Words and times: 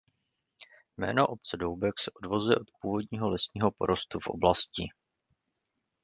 Jméno 0.97 1.27
obce 1.27 1.57
Doubek 1.57 1.99
se 1.99 2.11
odvozuje 2.23 2.55
od 2.57 2.67
původního 2.81 3.29
lesního 3.29 3.71
porostu 3.71 4.19
v 4.19 4.27
oblasti. 4.27 4.83